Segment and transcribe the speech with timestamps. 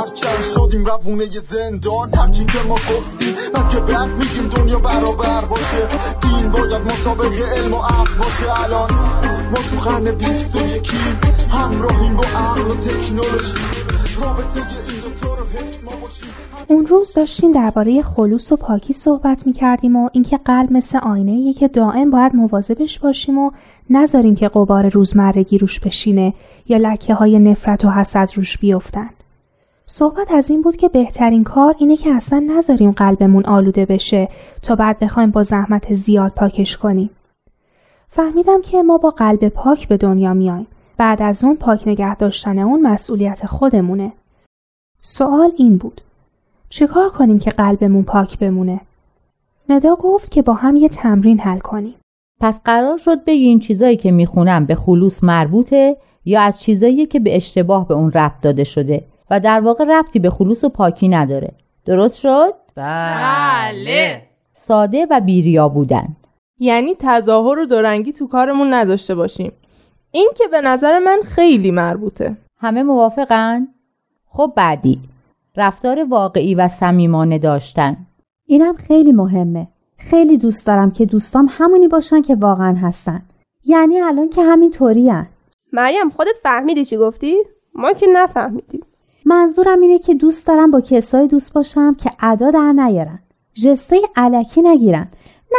[0.00, 3.34] هرچند شدیم روونه زندان هرچی که ما گفتیم
[3.70, 5.88] که بعد میگیم دنیا برابر باشه.
[6.22, 8.64] دین باید مسابق علم و عقل باشه.
[8.64, 8.90] الان
[9.50, 13.54] ما تو خرن بیست و یکیم همراهیم با عقل و تکنولوژی.
[14.22, 16.28] رابطه این دوتا رو حفظ ما باشیم.
[16.68, 21.52] اون روز داشتیم درباره خلوص و پاکی صحبت می کردیم و اینکه قلب مثل آینه
[21.52, 23.50] که دائم باید مواظبش باشیم و
[23.90, 26.34] نذاریم که قبار روزمرگی روش بشینه
[26.68, 29.10] یا لکه های نفرت و حسد روش بیفتن.
[29.96, 34.28] صحبت از این بود که بهترین کار اینه که اصلا نذاریم قلبمون آلوده بشه
[34.62, 37.10] تا بعد بخوایم با زحمت زیاد پاکش کنیم.
[38.08, 40.66] فهمیدم که ما با قلب پاک به دنیا میایم.
[40.96, 44.12] بعد از اون پاک نگه داشتن اون مسئولیت خودمونه.
[45.00, 46.00] سوال این بود.
[46.68, 48.80] چیکار کنیم که قلبمون پاک بمونه؟
[49.68, 51.94] ندا گفت که با هم یه تمرین حل کنیم.
[52.40, 57.20] پس قرار شد بگی این چیزایی که می‌خونم به خلوص مربوطه یا از چیزایی که
[57.20, 61.08] به اشتباه به اون ربط داده شده و در واقع ربطی به خلوص و پاکی
[61.08, 61.52] نداره.
[61.86, 64.22] درست شد؟ بله.
[64.52, 66.16] ساده و بیریا بودن.
[66.58, 69.52] یعنی تظاهر و دورنگی تو کارمون نداشته باشیم.
[70.10, 72.36] این که به نظر من خیلی مربوطه.
[72.60, 73.68] همه موافقن؟
[74.28, 75.00] خب بعدی
[75.56, 77.96] رفتار واقعی و صمیمانه داشتن
[78.46, 83.22] اینم خیلی مهمه خیلی دوست دارم که دوستام همونی باشن که واقعا هستن
[83.64, 85.26] یعنی الان که همین طوری هن.
[85.72, 87.36] مریم خودت فهمیدی چی گفتی؟
[87.74, 88.80] ما که نفهمیدیم
[89.24, 93.18] منظورم اینه که دوست دارم با کسایی دوست باشم که ادا در نیارن.
[93.52, 95.08] جسته علکی نگیرن.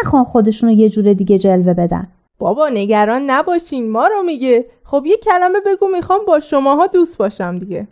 [0.01, 2.07] نخوان خودشونو یه جور دیگه جلوه بدن.
[2.39, 4.65] بابا نگران نباشین ما رو میگه.
[4.83, 7.87] خب یه کلمه بگو می‌خوام با شماها دوست باشم دیگه.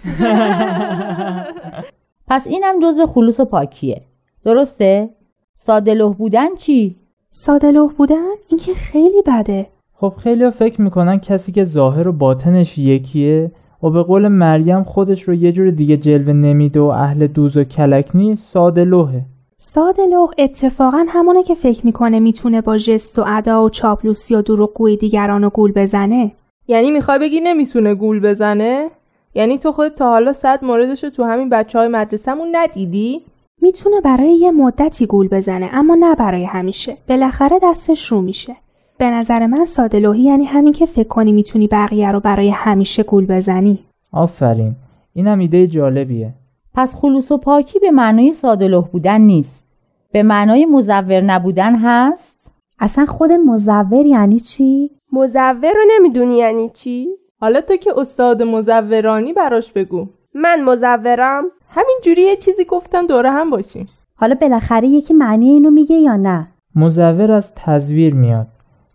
[2.30, 4.02] پس اینم جزء خلوص و پاکیه.
[4.46, 5.10] درسته؟
[5.58, 6.96] ساده بودن چی؟
[7.30, 9.68] ساده بودن؟ این که خیلی بده.
[9.94, 13.52] خب خیلی فکر می‌کنن کسی که ظاهر و باطنش یکیه
[13.84, 17.64] و به قول مریم خودش رو یه جور دیگه جلوه نمیده و اهل دوز و
[17.64, 19.22] کلک نیست ساده لوحه.
[19.58, 24.42] ساده لوح اتفاقا همونه که فکر می‌کنه می‌تونه با جست و ادا و چاپلوسی و
[24.42, 26.32] دروغگوی دیگران و گول بزنه.
[26.68, 28.90] یعنی می‌خوای بگی نمی‌تونه گول بزنه؟
[29.36, 33.22] یعنی تو خودت تا حالا صد موردش رو تو همین بچه های مدرسهمون ندیدی؟
[33.62, 36.98] می‌تونه برای یه مدتی گول بزنه اما نه برای همیشه.
[37.10, 38.56] بالاخره دستش رو میشه.
[38.98, 43.04] به نظر من ساده لوحی یعنی همین که فکر کنی می‌تونی بقیه رو برای همیشه
[43.04, 43.80] گول بزنی.
[44.12, 44.76] آفرین.
[45.14, 46.34] اینم ایده جالبیه.
[46.74, 49.64] پس خلوص و پاکی به معنای ساده بودن نیست.
[50.12, 52.38] به معنای مزور نبودن هست؟
[52.80, 57.08] اصلا خود مزور یعنی چی؟ مزور رو نمی‌دونی یعنی چی؟
[57.40, 60.08] حالا تو که استاد مزورانی براش بگو.
[60.36, 61.44] من مزورم.
[61.70, 66.16] همین جوری یه چیزی گفتم دوره هم باشیم حالا بالاخره یکی معنی اینو میگه یا
[66.16, 68.48] نه؟ مزور از تزویر میاد.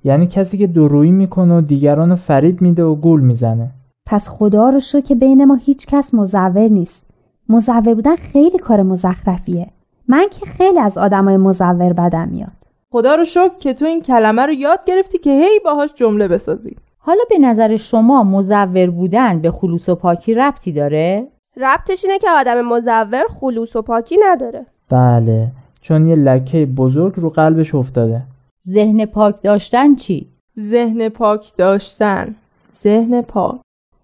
[0.08, 3.70] یعنی کسی که درویی می‌کنه و دیگران رو فریب میده و گول می‌زنه.
[4.06, 7.06] پس خدا رو شو که بین ما هیچ کس مزور نیست.
[7.48, 9.66] مزور بودن خیلی کار مزخرفیه.
[10.08, 12.58] من که خیلی از آدمای مزور بدم میاد.
[12.92, 16.76] خدا رو شکر که تو این کلمه رو یاد گرفتی که هی باهاش جمله بسازی.
[16.98, 21.26] حالا به نظر شما مزور بودن به خلوص و پاکی ربطی داره؟
[21.56, 24.66] ربطش اینه که آدم مزور خلوص و پاکی نداره.
[24.90, 25.46] بله
[25.80, 28.22] چون یه لکه بزرگ رو قلبش افتاده.
[28.69, 30.27] ذهن پاک داشتن چی؟
[30.61, 32.34] ذهن پاک داشتن.
[32.83, 33.61] ذهن پاک.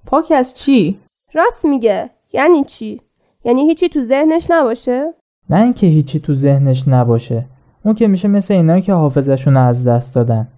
[0.06, 0.98] پاک از چی؟
[1.34, 2.10] راست میگه.
[2.32, 3.00] یعنی چی؟
[3.44, 5.14] یعنی هیچی تو ذهنش نباشه؟
[5.50, 7.44] نه اینکه هیچی تو ذهنش نباشه.
[7.84, 10.48] اون که میشه مثل اینایی که حافظشون از دست دادن.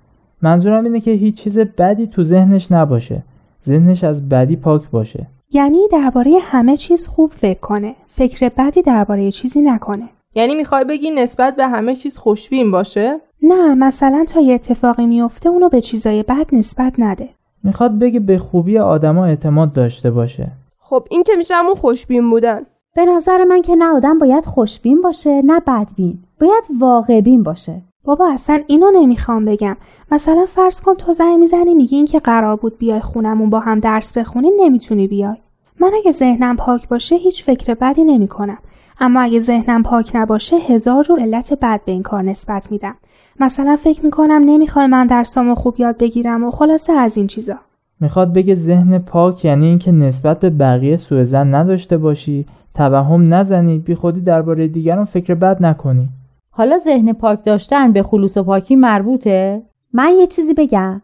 [0.42, 3.22] منظورم اینه که هیچ چیز بدی تو ذهنش نباشه.
[3.64, 5.26] ذهنش از بدی پاک باشه.
[5.52, 7.94] یعنی درباره همه چیز خوب فکر کنه.
[8.06, 10.08] فکر بدی درباره چیزی نکنه.
[10.34, 15.48] یعنی می‌خوای بگی نسبت به همه چیز خوشبین باشه؟ نه مثلا تا یه اتفاقی میفته
[15.48, 17.28] اونو به چیزای بد نسبت نده.
[17.64, 20.48] می‌خواد بگه به خوبی آدما اعتماد داشته باشه.
[20.80, 22.60] خب این که میشه همون خوشبین بودن.
[22.96, 26.18] به نظر من که نه آدم باید خوشبین باشه نه بدبین.
[26.40, 27.82] باید واقع بین باشه.
[28.04, 29.76] بابا اصلا اینو نمی‌خوام بگم.
[30.10, 33.80] مثلا فرض کن تو زنگ می‌زنی میگی این که قرار بود بیای خونمون با هم
[33.80, 35.36] درس بخونی نمی‌تونی بیای.
[35.80, 38.58] من اگه ذهنم پاک باشه هیچ فکر بدی نمی‌کنم.
[39.00, 42.94] اما اگه ذهنم پاک نباشه هزار جور علت بد به این کار نسبت میدم.
[43.40, 47.54] مثلا فکر می‌کنم نمی‌خوای من درسامو خوب یاد بگیرم و خلاصه از این چیزا.
[48.00, 53.78] می‌خواد بگه ذهن پاک یعنی اینکه نسبت به بقیه سوء زن نداشته باشی توهم نزنی
[53.78, 56.08] بی خودی درباره دیگران فکر بد نکنی.
[56.50, 59.62] حالا ذهن پاک داشتن به خلوص و پاکی مربوطه؟
[59.92, 61.02] من یه چیزی بگم.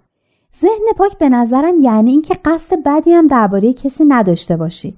[0.60, 4.94] ذهن پاک به نظرم یعنی اینکه قصد بدی هم درباره کسی نداشته باشی.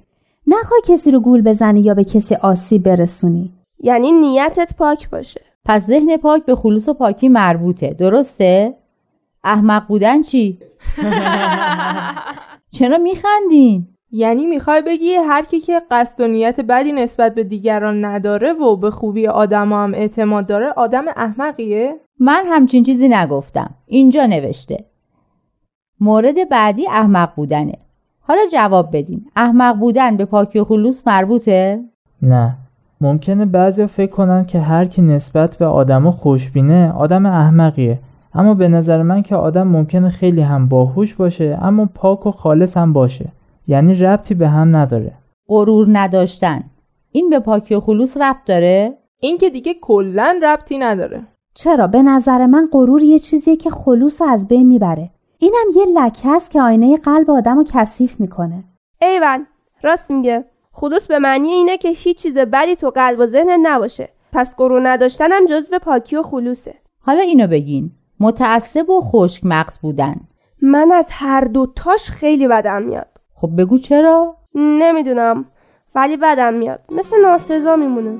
[0.46, 3.52] نخوای کسی رو گول بزنی یا به کسی آسیب برسونی.
[3.80, 5.40] یعنی نیتت پاک باشه.
[5.64, 8.74] پس ذهن پاک به خلوص و پاکی مربوطه درسته؟
[9.44, 10.58] احمق بودن چی؟
[12.78, 18.04] چرا میخندین؟ یعنی می‌خوای بگی هر کی که قصد و نیت بدی نسبت به دیگران
[18.04, 24.26] نداره و به خوبی آدم هم اعتماد داره آدم احمقیه؟ من همچین چیزی نگفتم اینجا
[24.26, 24.84] نوشته
[26.00, 27.74] مورد بعدی احمق بودنه
[28.20, 31.84] حالا جواب بدین احمق بودن به پاکی و خلوص مربوطه؟
[32.22, 32.56] نه
[33.00, 37.98] ممکنه بعضیا فکر کنن که هر کی نسبت به آدما خوشبینه آدم احمقیه.
[38.34, 42.76] اما به نظر من که آدم ممکنه خیلی هم باهوش باشه اما پاک و خالص
[42.76, 43.28] هم باشه.
[43.68, 45.12] یعنی ربطی به هم نداره.
[45.48, 46.62] غرور نداشتن.
[47.12, 51.22] این به پاکی و خلوص ربط داره؟ این که دیگه کلا ربطی نداره.
[51.54, 55.10] چرا؟ به نظر من غرور یه چیزیه که خلوص رو از بین می‌بره.
[55.38, 58.64] اینم یه لکه است که آینه قلب آدم رو کثیف می‌کنه.
[59.02, 59.44] ایول
[59.82, 60.44] راست میگه.
[60.76, 64.08] خلوص به معنی اینه که هیچ چیز بدی تو قلب و ذهن نباشه.
[64.32, 66.74] پس غرور نداشتنم جزو پاکی و خلوصه.
[67.00, 67.90] حالا اینو بگین.
[68.20, 70.14] متعصب و خشک مغز بودن.
[70.62, 73.08] من از هر دو تاش خیلی بدم میاد.
[73.34, 75.44] خب بگو چرا؟ نمی‌دونم
[75.94, 76.80] ولی بدم میاد.
[76.92, 78.18] مثل ناسزا میمونه.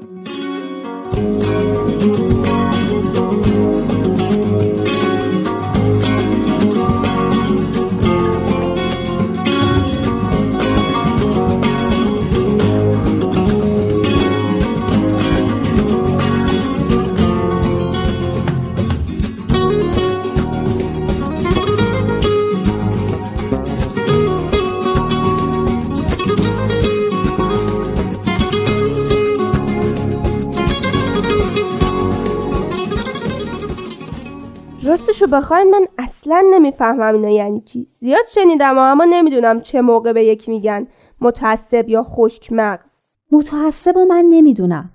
[35.35, 37.87] بخواین من اصلا نمی‌فهمم اینا یعنی چی.
[37.89, 40.87] زیاد شنیدم اما نمی‌دونم چه موقع به یکی میگن.
[41.21, 42.91] متعصب یا خشک مغز.
[43.33, 44.91] متعصب و من نمی‌دونم.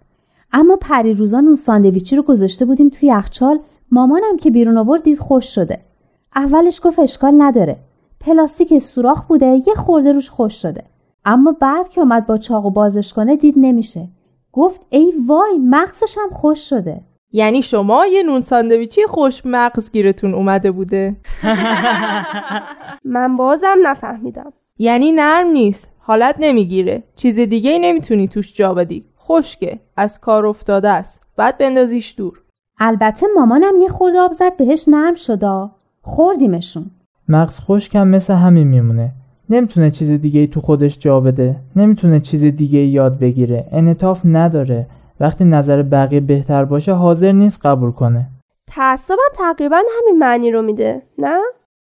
[0.53, 3.59] اما پریروزا نون ساندویچی رو گذاشته بودیم توی یخچال.
[3.91, 5.79] مامانم که بیرون آورد دید خوش شده.
[6.35, 7.77] اولش گفت اشکال نداره.
[8.19, 10.83] پلاستیک سوراخ بوده یه خورده روش خوش شده.
[11.25, 14.07] اما بعد که اومد با چاقو بازش کنه دید نمیشه.
[14.51, 17.01] گفت ای وای مغزش هم خوش شده.
[17.31, 21.15] یعنی شما یه نون ساندویچی خوش مغز گیرتون اومده بوده.
[23.05, 24.53] من بازم نفهمیدم.
[24.77, 27.03] یعنی نرم نیست حالت نمی‌گیره.
[27.15, 29.05] چیز دیگه ای نمی‌تونی توش جا بدی.
[29.19, 31.21] خشکه از کار افتاده است.
[31.37, 32.41] بعد بندازیش دور.
[32.79, 35.71] البته مامانم یه خورده آب زد بهش نرم شدا
[36.01, 36.91] خوردیمشون.
[37.27, 39.11] مغز خشکم مثل همین میمونه.
[39.49, 41.55] نمی‌تونه چیز دیگه ای تو خودش جا بده.
[41.75, 43.67] نمی‌تونه چیز دیگه ای یاد بگیره.
[43.71, 44.87] انعطاف نداره.
[45.19, 48.27] وقتی نظر بقیه بهتر باشه حاضر نیست قبول کنه.
[48.67, 51.39] تعصبم تقریبا همین معنی رو میده نه؟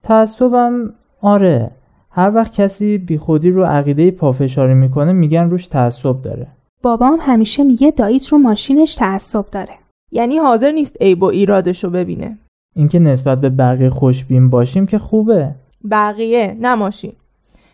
[0.03, 1.71] تعصبم آره.
[2.11, 6.47] هر وقت کسی بیخودی رو عقیده پافشاری می‌کنه میگن روش تعصب داره.
[6.81, 9.73] بابام همیشه میگه داییت رو ماشینش تعصب داره.
[10.11, 12.37] یعنی حاضر نیست عیب و ایرادش رو ببینه.
[12.75, 15.55] اینکه نسبت به بقیه خوشبین باشیم که خوبه.
[15.91, 17.13] بقیه نه ماشین.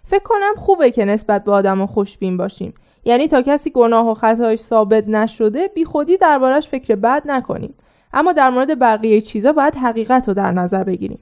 [0.03, 2.73] فکر کنم خوبه که نسبت به آدم خوشبین باشیم.
[3.07, 7.73] یعنی تا کسی گناه و خطایش ثابت نشده بی خودی دربارش فکر بد نکنیم.
[8.13, 11.19] اما در مورد بقیه چیزا باید حقیقت رو در نظر بگیریم.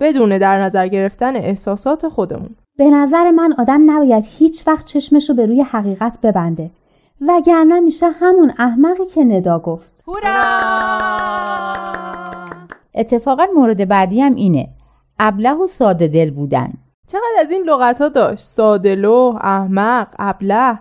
[0.00, 2.56] بدون در نظر گرفتن احساسات خودمون.
[2.76, 6.70] به نظر من آدم نباید هیچ وقت چشمش رو به روی حقیقت ببنده.
[7.20, 10.04] وگرنه میشه همون احمقی که ندا گفت.
[12.94, 14.68] اتفاقا مورد بعدی هم اینه.
[15.18, 16.72] ابله و ساده دل بودن.
[17.06, 20.78] چقدر از این لغت ها داشت سادلو احمق ابله.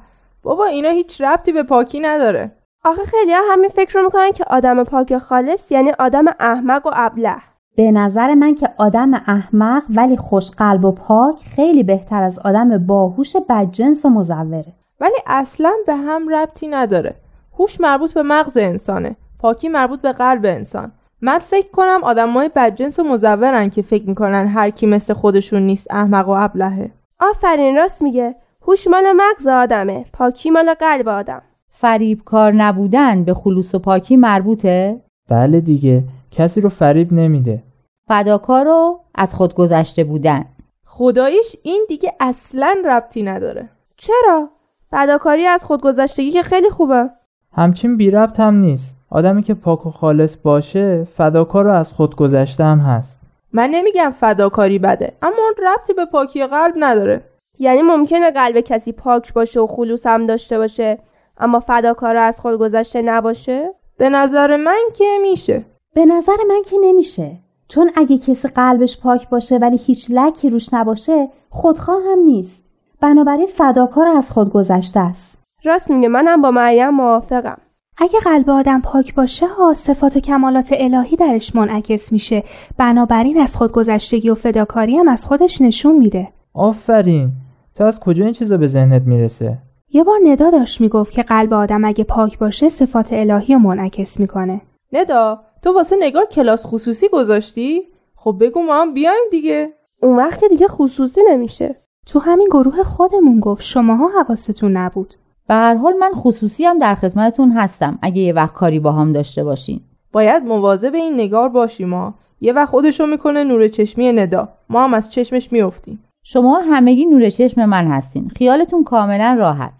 [0.48, 2.52] بابا اینا هیچ ربطی به پاکی نداره.
[2.86, 6.88] آخه خیلی ها همین فکر رو می‌کنن که آدم پاک و خالص یعنی آدم احمق
[6.88, 7.36] و ابله.
[7.78, 12.78] به نظر من که آدم احمق ولی خوش قلب و پاک خیلی بهتر از آدم
[12.78, 14.66] باهوش بدجنس و مزوره.
[15.00, 17.16] ولی اصلا به هم ربطی نداره.
[17.60, 19.16] هوش مربوط به مغز انسانه.
[19.40, 20.92] پاکی مربوط به قلب انسان.
[21.22, 25.88] من فکر کنم آدمای بدجنس و مزورن که فکر می‌کنن هر کی مثل خودشون نیست
[25.90, 26.92] احمق و ابلهه.
[27.20, 28.36] آفرین راست میگه.
[28.68, 30.06] هوش مال مغز آدمه.
[30.14, 31.42] پاکی مال قلب آدم.
[31.70, 36.04] فریب کار نبودن به خلوص و پاکی مربوطه؟ بله دیگه.
[36.32, 37.64] کسی رو فریب نمیده.
[38.08, 40.46] فداکار رو از خود گذشته بودن.
[40.86, 43.70] خدایش این دیگه اصلا ربطی نداره.
[43.98, 44.50] چرا؟
[44.92, 47.10] فداکاری از خودگذشتگی که خیلی خوبه.
[47.54, 48.98] همچین بی ربط هم نیست.
[49.10, 53.20] آدمی که پاک و خالص باشه فداکار رو از خود گذشته هم هست.
[53.54, 57.24] من نمیگم فداکاری بده اما اون ربطی به پاکی قلب نداره.
[57.60, 60.98] یعنی ممکنه قلب کسی پاک باشه و خلوص هم داشته باشه
[61.38, 65.66] اما فداکار از خود گذشته نباشه؟ به نظر من که میشه.
[65.96, 67.32] به نظر من که نمیشه.
[67.68, 72.64] چون اگه کسی قلبش پاک باشه ولی هیچ لکی روش نباشه خودخواه هم نیست.
[73.02, 75.38] بنابراین فداکار از خود گذشته است.
[75.64, 77.58] راست میگه منم با مریم موافقم.
[77.98, 82.44] اگه قلب آدم پاک باشه ها صفات و کمالات الهی درش منعکس میشه.
[82.78, 86.28] بنابراین از خودگذشتگی و فداکاری هم از خودش نشون میده.
[86.54, 87.32] آفرین.
[87.78, 89.58] تو از کجا این چیزا به ذهنت می‌رسه؟
[89.90, 94.20] یه بار ندا داشت می‌گفت که قلب آدم اگه پاک باشه صفات الهی رو منعکس
[94.20, 94.62] می‌کنه.
[94.94, 97.82] ندا تو واسه نگار کلاس خصوصی گذاشتی؟
[98.16, 99.74] خب بگو ما هم بیایم دیگه.
[100.02, 101.76] اون وقت دیگه خصوصی نمیشه.
[102.06, 105.14] تو همین گروه خودمون گفت شماها حواستون نبود.
[105.48, 108.00] به هر حال من خصوصی هم در خدمتتون هستم.
[108.02, 109.82] اگه یه وقت کاری با هم داشته باشین.
[110.12, 114.50] باید مواظب این نگار باشیم ما یه وقت خودشو می‌کنه نور چشمی ندا.
[114.70, 116.04] ما هم از چشمش میافتیم.
[116.30, 118.30] شما همگی نور چشم من هستین.
[118.30, 119.74] خیالتون کاملا راحت.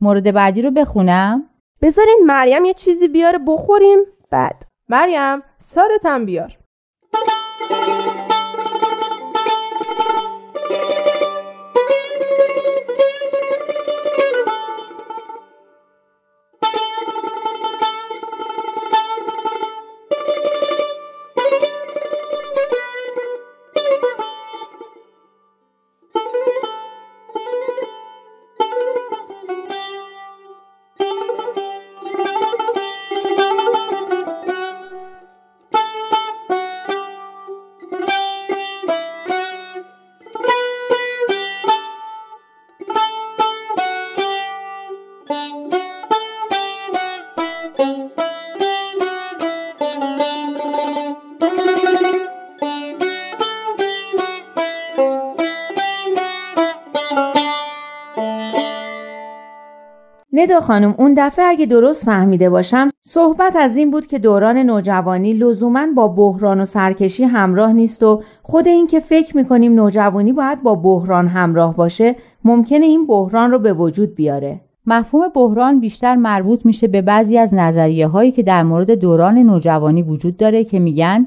[0.00, 1.44] مورد بعدی رو بخونم.
[1.82, 3.98] بذارین مریم یه چیزی بیاره بخوریم.
[4.30, 4.62] بعد.
[4.88, 6.58] مریم سارتم بیار.
[60.44, 65.32] ندا خانم اون دفعه اگه درست فهمیده باشم صحبت از این بود که دوران نوجوانی
[65.32, 70.62] لزوما با بحران و سرکشی همراه نیست و خود این که فکر می‌کنیم نوجوانی باید
[70.62, 74.60] با بحران همراه باشه ممکنه این بحران رو به وجود بیاره.
[74.86, 80.02] مفهوم بحران بیشتر مربوط میشه به بعضی از نظریه هایی که در مورد دوران نوجوانی
[80.02, 81.26] وجود داره که میگن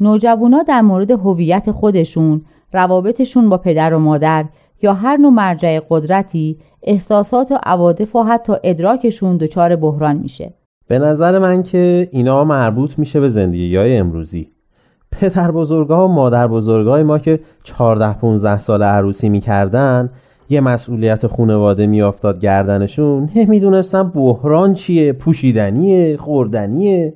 [0.00, 2.40] نوجوانا در مورد هویت خودشون،
[2.72, 4.44] روابطشون با پدر و مادر
[4.86, 10.54] یا هر نوع مرجع قدرتی احساسات و عواطف و حتی ادراکشون دچار بحران میشه.
[10.88, 14.50] به نظر من که اینا مربوط میشه به زندگی های امروزی.
[15.12, 20.10] پدر بزرگاه و مادر بزرگاه ما که 14 15 سال عروسی می‌کردن
[20.48, 27.14] یه مسئولیت خونواده میافتاد گردنشون نمی‌دونستم بحران چیه پوشیدنیه خوردنیه.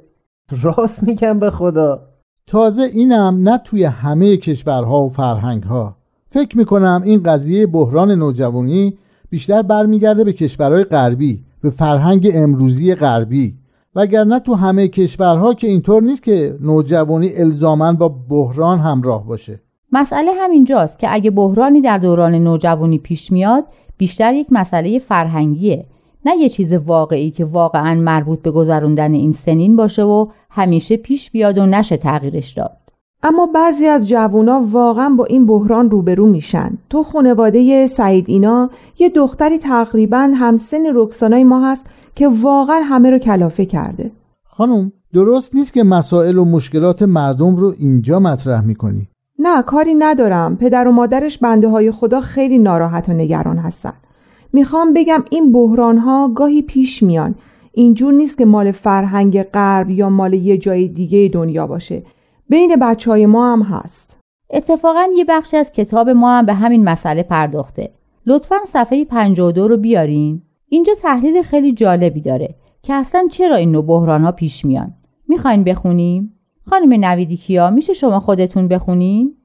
[0.62, 2.02] راست میگم به خدا.
[2.46, 5.99] تازه اینم نه توی همه کشورها و فرهنگها.
[6.30, 8.94] فکر می‌کنم این قضیه بحران نوجوانی
[9.30, 13.54] بیشتر برمیگرده به کشورهای غربی به فرهنگ امروزی غربی.
[13.94, 19.60] وگرنه تو همه کشورها که اینطور نیست که نوجوانی الزاما با بحران همراه باشه.
[19.92, 23.64] مسئله همینجاست که اگه بحرانی در دوران نوجوانی پیش میاد
[23.96, 25.86] بیشتر یک مسئله فرهنگیه.
[26.26, 31.30] نه یه چیز واقعی که واقعا مربوط به گذروندن این سنین باشه و همیشه پیش
[31.30, 32.76] بیاد و نشه تغییرش داد.
[33.22, 36.78] اما بعضی از جوونا واقعا با این بحران روبرو میشن.
[36.90, 43.18] تو خانواده سعید اینا یه دختری تقریبا همسن رکسانای ما هست که واقعا همه رو
[43.18, 44.10] کلافه کرده.
[44.44, 49.08] خانم درست نیست که مسائل و مشکلات مردم رو اینجا مطرح می‌کنی.
[49.38, 50.56] نه کاری ندارم.
[50.56, 53.92] پدر و مادرش بنده های خدا خیلی ناراحت و نگران هستن.
[54.52, 57.34] می‌خوام بگم این بحران ها گاهی پیش میان.
[57.72, 62.02] اینجور نیست که مال فرهنگ غرب یا مال یه جای دیگه دنیا باشه.
[62.50, 64.20] بین بچه های ما هم هست.
[64.50, 67.90] اتفاقا یه بخشی از کتاب ما هم به همین مسئله پرداخته.
[68.26, 70.42] لطفا صفحه 52 رو بیارین.
[70.68, 74.94] اینجا تحلیل خیلی جالبی داره که اصلا چرا این نوع بحران ها پیش میان.
[75.28, 76.34] می‌خواین بخونیم؟
[76.70, 79.36] خانم نویدی کیا میشه شما خودتون بخونین؟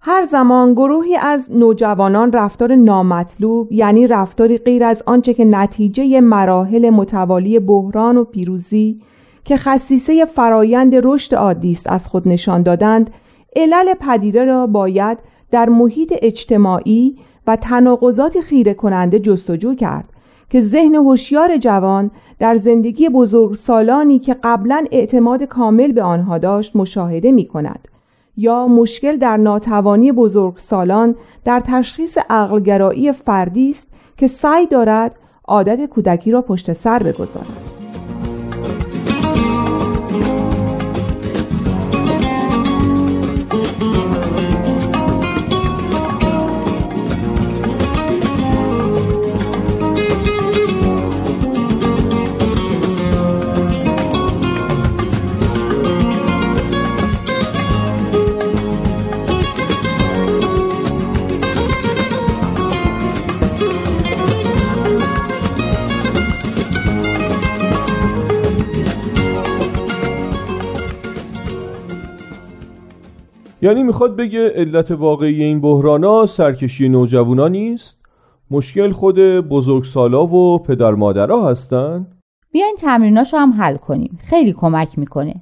[0.00, 6.90] هر زمان گروهی از نوجوانان رفتار نامطلوب یعنی رفتاری غیر از آنچه که نتیجه مراحل
[6.90, 9.00] متوالی بحران و پیروزی
[9.44, 13.10] که خصیصه فرایند رشد عادی است از خود نشان دادند
[13.56, 15.18] علل پدیده را باید
[15.50, 20.08] در محیط اجتماعی و تناقضات خیره کننده جستجو کرد
[20.50, 26.76] که ذهن هوشیار جوان در زندگی بزرگ سالانی که قبلا اعتماد کامل به آنها داشت
[26.76, 27.88] مشاهده می کند
[28.36, 35.86] یا مشکل در ناتوانی بزرگ سالان در تشخیص عقلگرایی فردی است که سعی دارد عادت
[35.86, 37.71] کودکی را پشت سر بگذارد.
[73.62, 78.00] یعنی می‌خواد بگه علت واقعی این بحرانا سرکشی نوجوانا نیست؟
[78.50, 82.06] مشکل خود بزرگسالا و پدر مادرها هستن؟
[82.52, 84.18] بیاین تمریناشو هم حل کنیم.
[84.24, 85.34] خیلی کمک می‌کنه.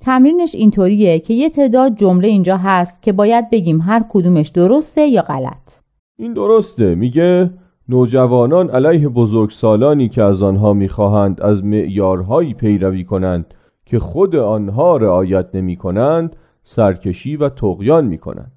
[0.00, 5.22] تمرینش اینطوریه که یه تعداد جمله اینجا هست که باید بگیم هر کدومش درسته یا
[5.22, 5.78] غلط.
[6.18, 6.94] این درسته.
[6.94, 7.50] میگه
[7.88, 13.54] نوجوانان علیه بزرگسالانی که از آنها می‌خواهند از معیارهایی پیروی کنند
[13.86, 18.52] که خود آنها رعایت نمی کنند سرکشی و تقیان می کنند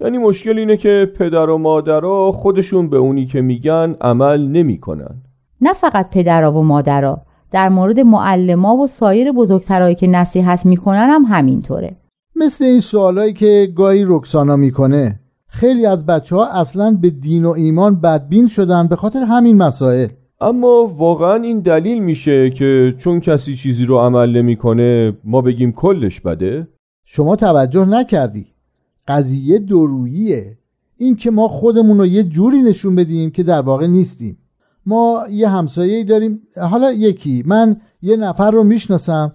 [0.00, 5.24] یعنی مشکل اینه که پدر و مادرها خودشون به اونی که میگن عمل نمی کنند
[5.60, 11.22] نه فقط پدرها و مادرها در مورد معلما و سایر بزرگترهایی که نصیحت می‌کنن هم
[11.22, 11.96] همینطوره.
[12.36, 17.50] مثل این سوالایی که گاهی رکسانا می‌کنه خیلی از بچه ها اصلا به دین و
[17.50, 20.08] ایمان بدبین شدن به خاطر همین مسائل.
[20.40, 26.20] اما واقعا این دلیل میشه که چون کسی چیزی رو عمل نمی‌کنه ما بگیم کلش
[26.20, 26.66] بده.
[27.10, 28.46] شما توجه نکردی.
[29.08, 30.58] قضیه دروییه
[30.96, 34.38] این که ما خودمون رو یه جوری نشون بدیم که در واقع نیستیم.
[34.86, 36.42] ما یه همسایه داریم.
[36.56, 37.42] حالا یکی.
[37.46, 39.32] من یه نفر رو می‌شناسم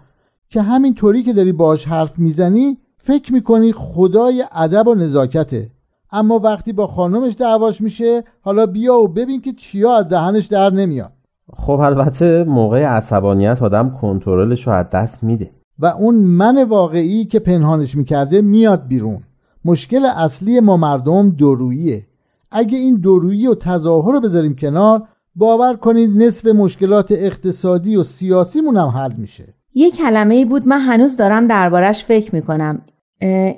[0.49, 5.71] که همین طوری که داری باش حرف می‌زنی فکر می‌کنی خدای ادب و نزاکته.
[6.11, 10.69] اما وقتی با خانمش دعواش میشه حالا بیا و ببین که چیا از دهنش در
[10.69, 11.11] نمیاد.
[11.53, 15.51] خب البته موقع عصبانیت آدم کنترلش رو از دست میده.
[15.79, 19.19] و اون من واقعی که پنهانش می‌کرده میاد بیرون.
[19.65, 22.05] مشکل اصلی ما مردم دروییه
[22.51, 25.03] اگه این درویی و تظاهر رو بذاریم کنار
[25.35, 29.53] باور کنید نصف مشکلات اقتصادی و سیاسیمون هم حل میشه.
[29.73, 32.81] یه کلمه ای بود من هنوز دارم دربارش فکر می‌کنم.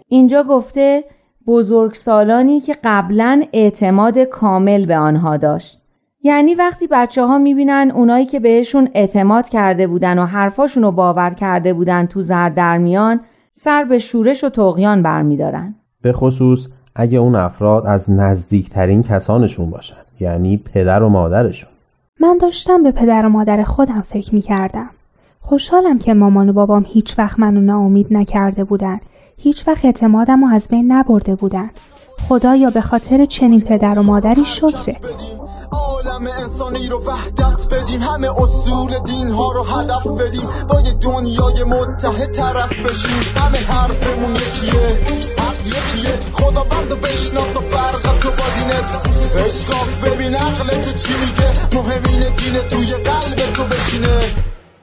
[0.07, 1.03] اینجا گفته
[1.47, 5.81] بزرگسالانی که قبلا اعتماد کامل به آنها داشت.
[6.25, 11.29] یعنی وقتی بچه ها می‌بینن اونایی که بهشون اعتماد کرده بودن و حرفاشون رو باور
[11.29, 13.19] کرده بودن تو زر در میان
[13.51, 15.75] سر به شورش و تقیان برمیدارن.
[16.01, 21.69] به خصوص اگه اون افراد از نزدیکترین کسانشون باشن یعنی پدر و مادرشون.
[22.19, 24.89] من داشتم به پدر و مادر خودم فکر می‌کردم.
[25.41, 28.97] خوشحالم که مامان و بابام هیچ وقت منو ناامید نکرده بودن.
[29.37, 31.69] هیچ وقت اعتمادم رو از بین نبرده بودن.
[32.29, 35.44] خدایا به خاطر چنین پدر و مادری شکرت.
[35.75, 38.01] عالم انسانی رو وحدت بدیم.
[38.01, 40.49] همه اصول دین ها رو هدف بدیم.
[40.69, 43.21] با یه دنیای متحد طرف بشیم.
[43.35, 44.99] همه حرفمون یکیه.
[45.37, 46.19] حق یکیه.
[46.33, 49.01] خدا بند بشناس و فرق تو با دینت.
[49.35, 51.53] اشکاف ببین عقل تو چی میگه.
[51.73, 54.54] مهمین دین توی قلب تو بشینه.